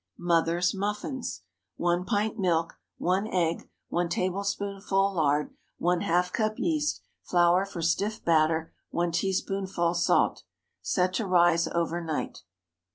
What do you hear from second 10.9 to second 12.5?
to rise over night.